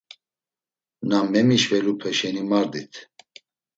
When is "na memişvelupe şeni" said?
1.09-2.43